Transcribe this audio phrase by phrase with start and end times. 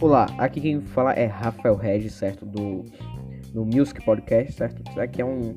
[0.00, 2.46] Olá, aqui quem fala é Rafael Regis, certo?
[2.46, 2.84] Do,
[3.52, 4.82] do Music Podcast, certo?
[4.88, 5.50] Isso aqui é um,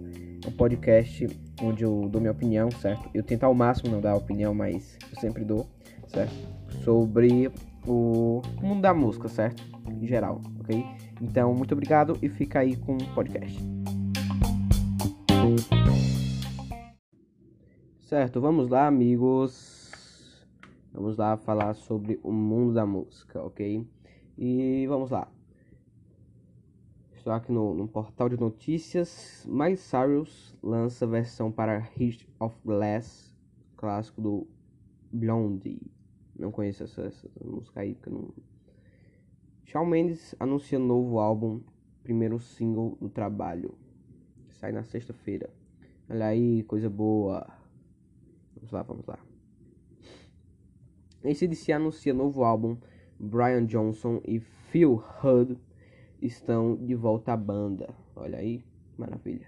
[0.48, 1.28] um podcast
[1.62, 3.10] onde eu dou minha opinião, certo?
[3.14, 5.68] Eu tento ao máximo não dar opinião, mas eu sempre dou,
[6.08, 6.34] certo?
[6.84, 7.52] Sobre
[7.86, 9.64] o mundo da música, certo?
[9.88, 10.84] Em geral, ok?
[11.22, 13.60] Então, muito obrigado e fica aí com o podcast.
[18.00, 19.79] Certo, vamos lá, amigos.
[20.92, 23.88] Vamos lá falar sobre o mundo da música, ok?
[24.38, 25.32] E vamos lá.
[27.14, 29.46] Estou aqui no, no portal de notícias.
[29.48, 33.36] My Cyrus lança versão para Hit of Glass,
[33.78, 34.48] clássico do
[35.12, 35.92] Blondie.
[36.38, 38.34] Não conheço essa, essa música aí, que não.
[39.66, 41.62] Shawn Mendes anuncia novo álbum,
[42.02, 43.78] primeiro single do trabalho.
[44.50, 45.50] Sai na sexta-feira.
[46.10, 47.46] Olha aí, coisa boa.
[48.56, 49.29] Vamos lá, vamos lá.
[51.24, 52.78] ACDC anuncia novo álbum
[53.20, 55.58] Brian Johnson e Phil Hood
[56.22, 57.94] estão de volta à banda.
[58.16, 58.64] Olha aí,
[58.98, 59.48] maravilha.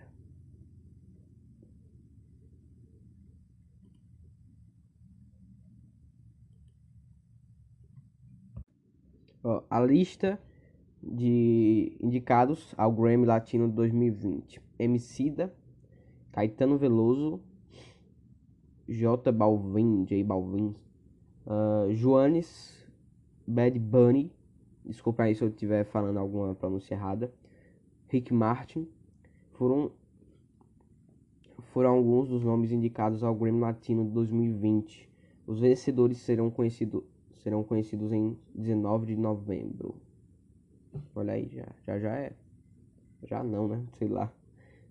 [9.43, 10.39] Ó, a lista
[11.01, 15.53] de indicados ao Grammy Latino 2020: Emicida,
[16.31, 17.41] Caetano Veloso,
[18.87, 20.75] J Balvin, J Balvin,
[21.45, 22.87] uh, Joanes
[23.47, 24.31] Bad Bunny,
[24.85, 27.33] desculpa aí se eu estiver falando alguma pronúncia errada,
[28.07, 28.87] Rick Martin,
[29.53, 29.91] foram,
[31.71, 35.09] foram alguns dos nomes indicados ao Grammy Latino de 2020.
[35.47, 37.05] Os vencedores serão, conhecido,
[37.43, 39.95] serão conhecidos em 19 de novembro.
[41.15, 42.33] Olha aí, já, já, já é.
[43.23, 43.83] Já não, né?
[43.93, 44.31] Sei lá.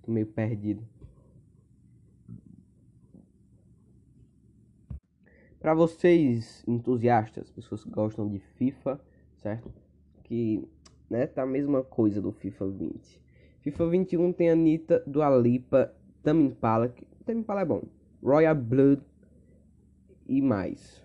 [0.03, 0.83] Tô meio perdido.
[5.61, 8.99] Para vocês entusiastas, pessoas que gostam de FIFA,
[9.37, 9.71] certo?
[10.25, 10.67] Que
[11.09, 13.21] né, tá a mesma coisa do FIFA 20.
[13.61, 17.83] FIFA 21 tem Anitta, Dua Lipa, Tame Impala, que Tame Impala é bom,
[18.23, 19.03] Royal Blood
[20.27, 21.05] e mais.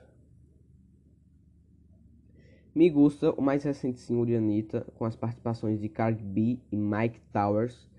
[2.73, 6.77] Me gusta o mais recente single de Anitta, com as participações de Cardi B e
[6.77, 7.89] Mike Towers,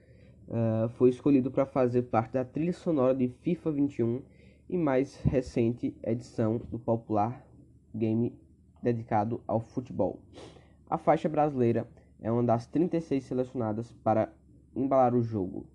[0.48, 4.22] uh, foi escolhido para fazer parte da trilha sonora de FIFA 21
[4.68, 7.46] e mais recente edição do popular
[7.94, 8.36] game
[8.82, 10.20] dedicado ao futebol.
[10.88, 11.88] A faixa brasileira
[12.20, 14.32] é uma das 36 selecionadas para
[14.74, 15.66] embalar o jogo,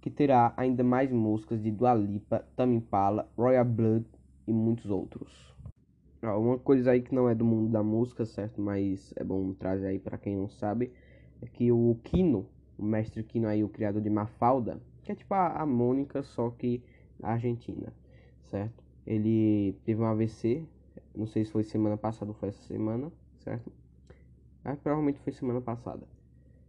[0.00, 4.06] que terá ainda mais músicas de Dua Lipa, Tame Impala, Royal Blood
[4.46, 5.52] e muitos outros.
[6.22, 8.60] Uma coisa aí que não é do mundo da música, certo?
[8.60, 10.92] Mas é bom trazer aí para quem não sabe,
[11.40, 12.46] é que o Kino,
[12.78, 16.50] o mestre Kino aí, o criador de Mafalda, que é tipo a, a Mônica, só
[16.50, 16.82] que
[17.22, 17.92] Argentina,
[18.50, 18.82] certo?
[19.06, 20.66] Ele teve um AVC,
[21.14, 23.72] não sei se foi semana passada ou foi essa semana, certo?
[24.64, 26.06] Ah, provavelmente foi semana passada.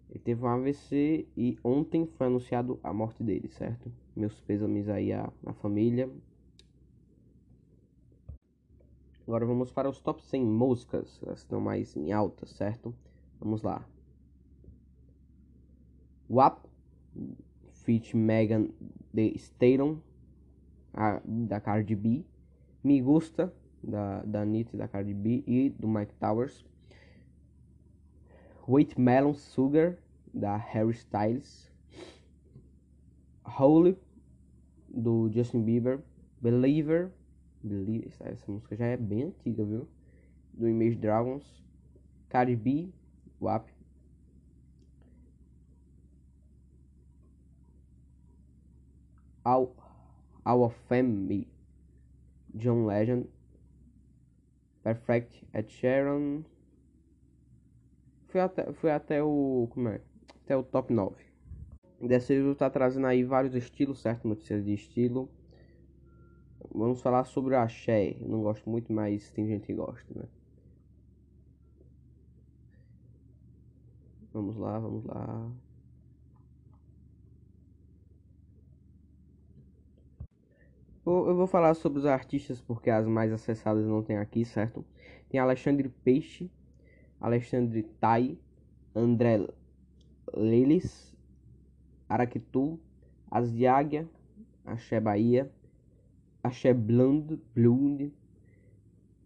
[0.09, 3.91] Ele teve um AVC e ontem foi anunciado a morte dele, certo?
[4.16, 6.09] Meus pêsames aí à, à família.
[9.25, 12.94] Agora vamos para os top 100 músicas, elas estão mais em alta, certo?
[13.40, 13.88] Vamos lá.
[16.30, 16.66] WAP,
[17.72, 18.70] feat Megan
[19.14, 19.97] Thee Stallion,
[20.94, 22.24] a, da Cardi B,
[22.84, 26.66] Me Gusta, da, da Anitta da Cardi B e do Mike Towers,
[28.98, 29.98] Melon Sugar,
[30.34, 31.72] da Harry Styles,
[33.44, 33.98] Holy,
[34.88, 36.00] do Justin Bieber,
[36.42, 37.12] Believer,
[37.62, 39.88] Believer essa música já é bem antiga, viu?
[40.53, 41.44] Do Image Dragons,
[42.30, 42.90] Cardi B,
[43.42, 43.70] WAP,
[49.44, 49.76] Ao
[50.46, 51.48] Our Family,
[52.54, 53.28] John Legend,
[54.84, 56.44] Perfect Ed Sheeran.
[58.28, 59.68] Fui até, até o.
[59.72, 60.02] Como é?
[60.44, 61.16] Até o top 9.
[62.02, 64.28] Dessa vez eu tá trazendo aí vários estilos, certo?
[64.28, 65.30] Notícias de estilo.
[66.74, 68.17] Vamos falar sobre o axé.
[68.20, 70.26] Não gosto muito, mas tem gente que gosta, né?
[74.34, 75.52] Vamos lá, vamos lá.
[81.05, 84.85] Eu vou falar sobre os artistas porque as mais acessadas não tem aqui, certo?
[85.28, 86.50] Tem Alexandre Peixe,
[87.20, 88.38] Alexandre Tai,
[88.96, 89.46] André
[90.34, 91.14] Lelis,
[92.08, 92.79] Araquitu,
[93.29, 94.08] As de Águia,
[94.64, 95.52] Axé Bahia,
[96.41, 98.14] Axé Blond, Blonde,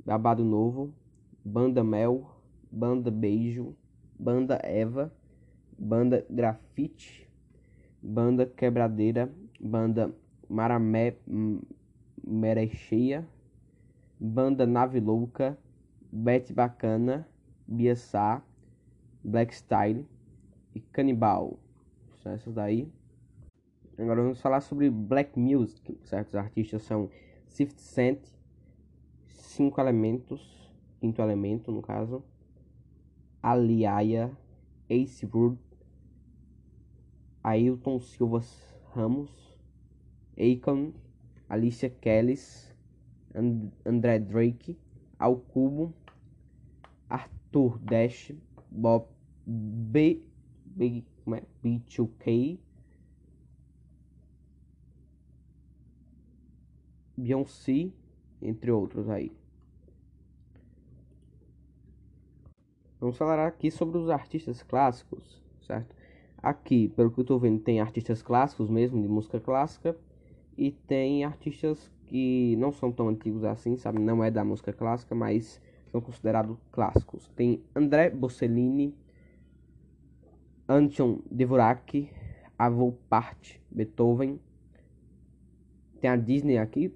[0.04, 0.92] Babado Novo,
[1.46, 2.28] Banda Mel,
[2.72, 3.76] Banda Beijo,
[4.18, 5.14] Banda Eva,
[5.78, 7.30] Banda Grafite,
[8.02, 10.12] Banda Quebradeira, Banda
[10.50, 11.18] Maramé
[12.26, 13.28] Merecheia,
[14.20, 15.58] Banda Nave Louca,
[16.12, 17.28] Betty Bacana,
[17.68, 18.42] Biassá,
[19.24, 20.06] Black Style
[20.74, 21.60] e Cannibal.
[22.22, 22.92] São essas daí.
[23.98, 25.98] Agora vamos falar sobre Black Music.
[26.04, 27.10] Certos artistas são
[27.48, 28.20] Fifth Cent,
[29.26, 32.24] Cinco Elementos, Quinto Elemento no caso,
[33.42, 34.32] Aliaya,
[34.90, 35.60] Ace Rude,
[37.44, 38.42] Ailton Silva
[38.94, 39.47] Ramos,
[40.38, 40.94] Akon,
[41.50, 42.74] Alicia Kellis,
[43.34, 44.78] And André Drake,
[45.20, 45.94] Al Cubo,
[47.10, 48.32] Arthur Dash,
[48.72, 49.08] Bob
[49.46, 50.22] B,
[50.66, 51.04] B,
[51.36, 51.44] é?
[51.64, 52.60] B2K,
[57.16, 57.92] Beyoncé,
[58.42, 59.32] entre outros aí.
[63.00, 65.96] Vamos falar aqui sobre os artistas clássicos, certo?
[66.38, 69.98] Aqui, pelo que eu estou vendo, tem artistas clássicos mesmo, de música clássica,
[70.58, 74.00] e tem artistas que não são tão antigos assim, sabe?
[74.00, 75.62] Não é da música clássica, mas
[75.92, 77.28] são considerados clássicos.
[77.36, 78.96] Tem André Bocelini,
[80.68, 82.10] Anton Dvorak,
[82.58, 84.40] Avô Part, Beethoven,
[86.00, 86.94] tem a Disney aqui.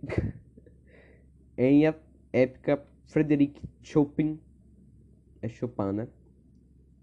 [1.57, 1.83] em
[2.31, 4.39] época, Frederic Chopin.
[5.41, 6.07] É Chopin, né?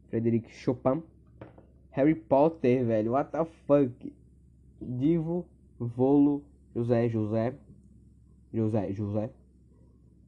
[0.09, 1.03] Frederic Chopin.
[1.91, 3.13] Harry Potter, velho.
[3.13, 4.13] What the fuck?
[4.81, 5.45] Divo,
[5.79, 6.45] Volo,
[6.75, 7.59] José José.
[8.53, 9.33] José José.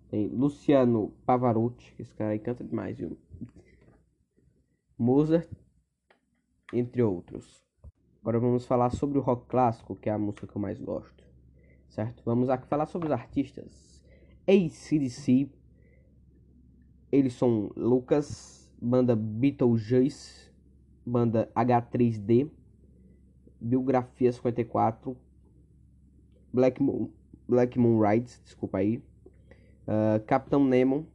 [0.08, 1.94] Tem Luciano Pavarotti.
[1.98, 3.18] Esse cara aí canta demais, viu?
[4.98, 5.50] Mozart.
[6.72, 7.64] Entre outros.
[8.20, 11.20] Agora vamos falar sobre o rock clássico, que é a música que eu mais gosto
[11.90, 12.22] certo?
[12.24, 14.02] Vamos aqui falar sobre os artistas.
[14.46, 15.50] ACDC,
[17.12, 20.50] eles são Lucas, banda Beetlejuice,
[21.04, 22.50] banda H3D,
[23.60, 25.16] Biografia 54,
[26.52, 27.08] Black Moon,
[27.48, 29.02] Black Moon Rides, desculpa aí,
[29.86, 31.06] uh, Capitão Nemo,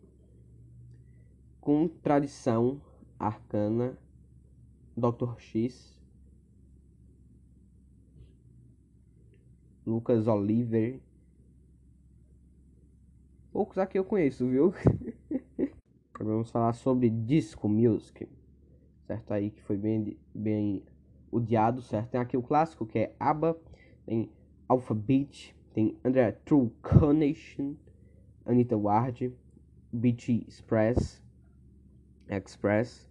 [1.59, 2.81] Contradição
[3.19, 3.97] Arcana,
[4.95, 5.39] Dr.
[5.39, 5.99] X,
[9.85, 10.99] Lucas Oliver.
[13.51, 14.73] Poucos aqui eu conheço, viu?
[16.19, 18.27] Vamos falar sobre Disco Music.
[19.05, 20.83] Certo aí que foi bem, bem
[21.31, 22.09] odiado, certo?
[22.09, 23.57] Tem aqui o clássico que é ABBA,
[24.05, 24.31] tem
[24.67, 27.77] Alphabet, tem Andrea True Connection,
[28.45, 29.31] Anita Ward,
[29.93, 31.21] BT Express,
[32.27, 33.07] Express,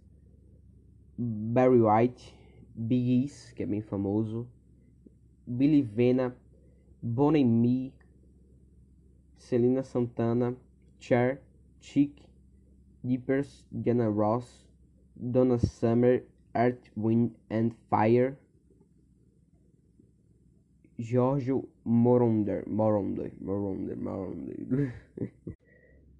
[1.17, 2.33] Barry White,
[2.75, 4.47] Big East, que é bem famoso,
[5.47, 6.35] Billy Vena,
[7.01, 7.93] Bonnie Me,
[9.37, 10.55] Celina Santana,
[10.99, 11.41] Cher,
[11.79, 12.21] Chic,
[13.03, 14.65] Dippers, Diana Ross,
[15.15, 16.23] Donna Summer,
[16.53, 18.37] Earth, Wind and Fire,
[20.97, 24.93] Giorgio Moroder, Moroder, Moroder, Moroder.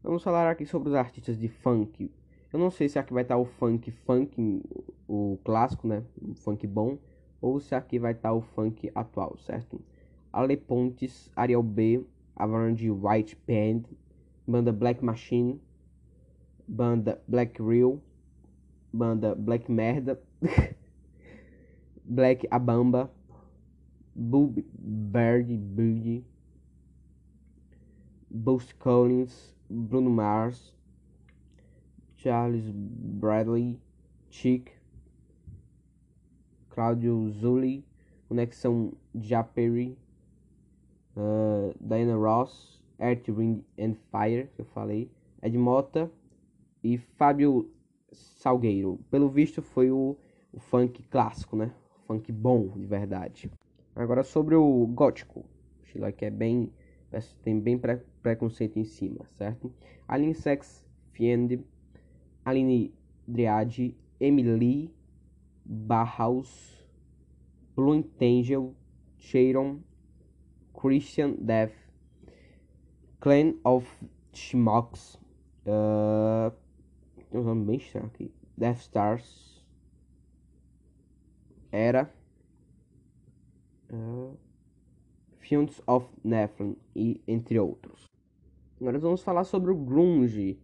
[0.03, 2.11] Vamos falar aqui sobre os artistas de funk.
[2.51, 4.61] Eu não sei se aqui vai estar o funk funk,
[5.07, 6.03] o clássico, né?
[6.21, 6.97] O funk bom,
[7.41, 9.81] ou se aqui vai estar o funk atual, certo?
[10.31, 12.05] Ale Pontes, Ariel B,
[12.35, 13.83] Avalanche White Band,
[14.45, 15.59] banda Black Machine,
[16.67, 17.97] banda Black Real,
[18.91, 20.21] banda Black Merda,
[22.03, 23.09] Black Abamba,
[24.15, 24.63] Bird
[25.75, 26.23] Bird,
[28.31, 30.73] Boost Collins, Bruno Mars,
[32.15, 33.79] Charles Bradley,
[34.29, 34.71] Chick,
[36.69, 37.83] Claudio Zulli,
[38.29, 39.97] Conexão Japeri,
[41.15, 45.09] uh, Diana Ross, Earth, Wind and Fire, que eu falei,
[45.41, 46.09] Ed Mota
[46.83, 47.69] e Fábio
[48.11, 48.99] Salgueiro.
[49.11, 50.17] Pelo visto foi o,
[50.51, 51.71] o funk clássico, né?
[52.07, 53.51] Funk bom, de verdade.
[53.95, 55.45] Agora sobre o gótico.
[55.83, 56.71] Estilo que é bem
[57.43, 59.71] tem bem pre preconceito em cima, certo?
[60.07, 61.63] Aline Sex Fiend,
[62.43, 62.93] Aline
[63.27, 64.93] Driade, Emily
[65.63, 66.85] Barhaus,
[68.21, 68.75] Angel,
[69.17, 69.79] Sharon
[70.73, 71.73] Christian Death,
[73.19, 73.87] Clan of
[74.33, 75.15] Schmucks,
[75.65, 76.51] uh,
[77.31, 79.63] tem um nome bem estranho aqui, Death Stars,
[81.71, 82.13] Era,
[83.91, 84.37] uh,
[85.37, 88.05] Fiends of Nephilim e entre outros.
[88.79, 90.59] Agora vamos falar sobre o grunge.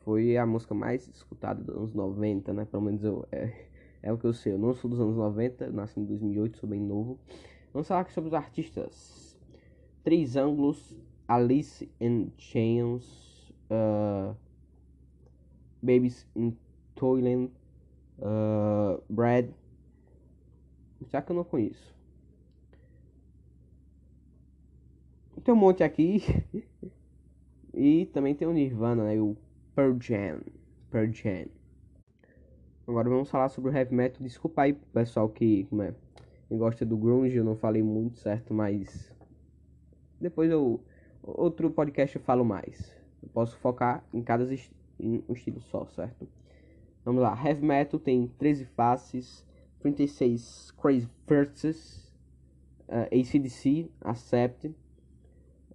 [0.00, 2.64] Foi a música mais escutada dos anos 90, né?
[2.64, 3.68] Pelo menos eu, é,
[4.02, 4.52] é o que eu sei.
[4.52, 7.18] Eu não sou dos anos 90, nasci em 2008, sou bem novo.
[7.72, 9.28] Vamos falar aqui sobre os artistas
[10.08, 10.96] três ângulos,
[11.28, 14.34] Alice in Chains, uh,
[15.82, 16.56] Babies in
[16.94, 17.50] Toyland,
[18.18, 19.50] uh, Brad.
[21.12, 21.94] Já que eu não conheço.
[25.44, 26.22] Tem um monte aqui.
[27.74, 29.20] E também tem o Nirvana, né?
[29.20, 29.36] O
[29.76, 30.40] Pearl Jam.
[30.90, 31.46] Pearl Jam.
[32.88, 34.20] Agora vamos falar sobre o heavy metal.
[34.20, 35.94] Desculpa aí pessoal que, como é,
[36.50, 39.12] gosta do grunge, eu não falei muito certo, mas
[40.20, 40.80] depois eu
[41.22, 42.92] outro podcast eu falo mais.
[43.22, 44.44] Eu posso focar em cada
[44.98, 46.26] em um estilo só, certo?
[47.04, 47.38] Vamos lá.
[47.44, 49.46] Heavy metal tem 13 faces,
[49.80, 52.12] 36 crazy verses,
[52.88, 54.74] uh, ACDC, Accept,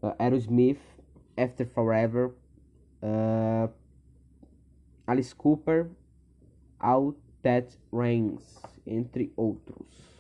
[0.03, 0.81] uh, Aerosmith,
[1.37, 2.31] After Forever,
[3.01, 3.71] uh,
[5.07, 5.89] Alice Cooper,
[6.79, 10.13] All That Rains, entre outros.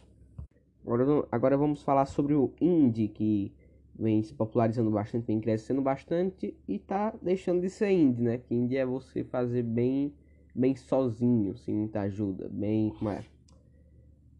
[0.85, 3.53] Agora, agora vamos falar sobre o indie que
[3.97, 8.37] vem se popularizando bastante, vem crescendo bastante e tá deixando de ser indie, né?
[8.37, 10.13] Que indie é você fazer bem,
[10.53, 13.23] bem sozinho, sem muita ajuda, bem, como é?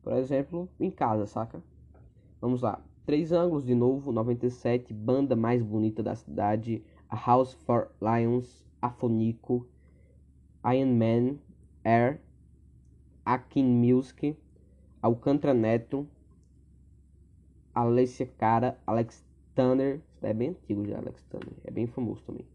[0.02, 1.64] Por exemplo, em casa, saca?
[2.42, 2.84] Vamos lá.
[3.06, 9.68] Três ângulos de novo, 97, banda mais bonita da cidade, A House for Lions, Afonico,
[10.74, 11.38] Iron Man,
[11.84, 12.22] Air,
[13.26, 14.38] Akin Music,
[15.02, 16.08] Alcântara Neto,
[17.76, 19.22] Alessia Cara, Alex
[19.54, 22.48] Thunder, é bem antigo já, Alex Thunder, é bem famoso também.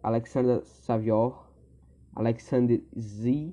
[0.00, 1.50] Alexander Savior,
[2.14, 3.52] Alexander Z,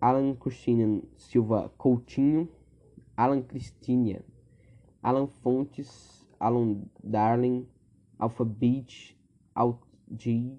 [0.00, 2.48] Alan Christian Silva Coutinho,
[3.16, 4.22] Alan Cristina,
[5.02, 7.66] Alan Fontes, Alan Darling,
[8.18, 9.16] Alpha Beach,
[9.54, 9.78] Alt
[10.18, 10.58] G,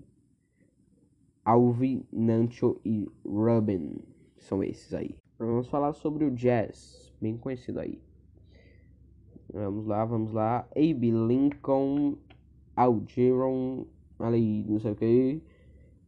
[1.45, 3.97] Alvi, Nancho e Ruben.
[4.37, 5.15] São esses aí.
[5.37, 8.01] Vamos falar sobre o jazz, bem conhecido aí.
[9.53, 10.67] Vamos lá, vamos lá.
[10.75, 12.17] Abe Lincoln,
[12.75, 13.85] Algeron,
[14.19, 15.41] ali, não sei o que.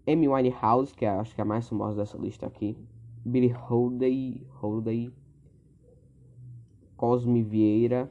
[0.08, 2.78] Amy Winehouse, que é, acho que é a mais famosa dessa lista aqui.
[3.26, 5.12] Billy Holiday, Holiday.
[6.96, 8.10] Cosme Vieira,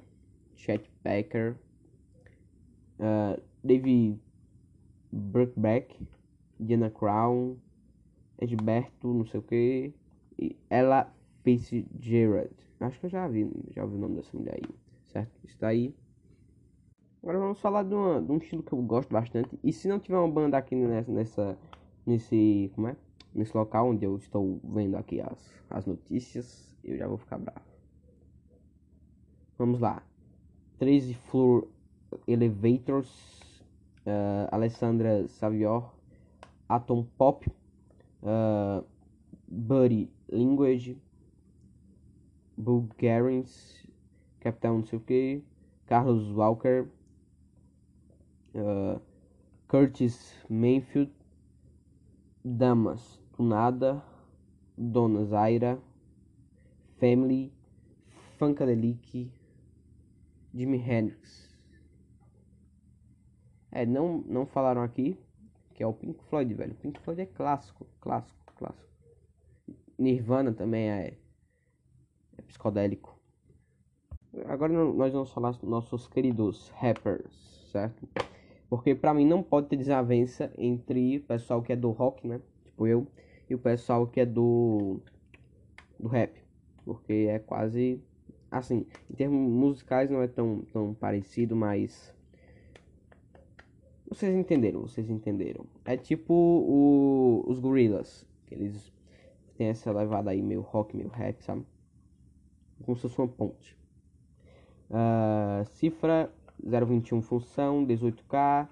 [0.62, 1.56] Chet Becker,
[2.98, 4.20] uh, David
[5.12, 5.96] Brookback,
[6.58, 7.56] Diana Crown,
[8.40, 9.94] Edberto, não sei o que,
[10.38, 12.54] e ela Fitzgerald.
[12.80, 15.38] Acho que eu já vi, já ouvi o nome dessa mulher aí certo?
[15.44, 15.94] Está aí.
[17.22, 19.58] Agora vamos falar de, uma, de, um estilo que eu gosto bastante.
[19.62, 21.58] E se não tiver uma banda aqui nessa, nessa
[22.04, 22.96] nesse, como é?
[23.32, 27.60] Nesse local onde eu estou vendo aqui as, as notícias, eu já vou ficar bravo.
[29.56, 30.02] Vamos lá.
[30.82, 31.68] 13 Floor
[32.26, 33.08] Elevators,
[34.04, 35.88] uh, Alessandra Savior,
[36.68, 37.46] Atom Pop,
[38.24, 38.82] uh,
[39.46, 40.98] Buddy Language,
[42.58, 43.86] Bulgarians,
[44.40, 45.44] Capitão não sei o que,
[45.86, 46.88] Carlos Walker,
[48.56, 49.00] uh,
[49.68, 51.12] Curtis Mayfield,
[52.44, 54.02] Damas Tunada,
[54.76, 55.78] Dona Zaira,
[56.98, 57.52] Family,
[58.36, 59.30] Funkadelic,
[60.54, 61.50] Jimi Hendrix.
[63.70, 65.18] É, não, não falaram aqui
[65.74, 66.74] que é o Pink Floyd, velho.
[66.74, 68.88] Pink Floyd é clássico, clássico, clássico.
[69.98, 71.18] Nirvana também é,
[72.36, 73.18] é psicodélico.
[74.46, 78.08] Agora nós vamos falar nossos queridos rappers, certo?
[78.68, 82.40] Porque pra mim não pode ter desavença entre o pessoal que é do rock, né?
[82.64, 83.06] Tipo eu,
[83.48, 85.00] e o pessoal que é do,
[85.98, 86.40] do rap.
[86.84, 88.02] Porque é quase
[88.52, 92.14] assim, em termos musicais não é tão, tão parecido, mas.
[94.06, 95.64] Vocês entenderam, vocês entenderam.
[95.86, 98.92] É tipo o, os Gorillaz, que eles
[99.56, 101.64] têm essa levada aí meio rock, meio rap, sabe?
[102.84, 103.74] Como se fosse uma ponte.
[104.90, 106.30] Uh, cifra
[106.62, 108.68] 021 função 18K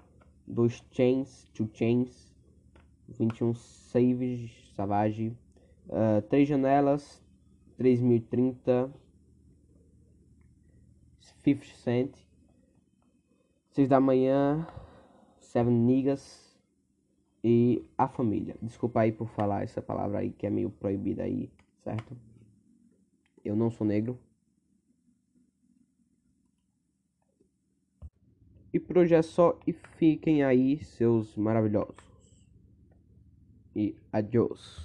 [0.47, 2.31] 2 chains 2 chains
[3.09, 5.35] 21 saves savage
[5.89, 7.23] uh, 3 janelas
[7.77, 8.91] 3030
[11.43, 12.15] 50 cent
[13.71, 14.67] 6 da manhã
[15.39, 16.57] 7 niggas
[17.43, 21.51] e a família desculpa aí por falar essa palavra aí que é meio proibida aí
[21.83, 22.15] certo
[23.43, 24.19] eu não sou negro
[28.73, 31.95] E por hoje é só e fiquem aí, seus maravilhosos.
[33.75, 34.79] E adiós.